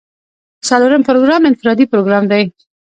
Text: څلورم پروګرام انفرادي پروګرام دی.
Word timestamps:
څلورم 0.67 1.01
پروګرام 1.09 1.41
انفرادي 1.49 1.85
پروګرام 1.91 2.23
دی. 2.31 2.43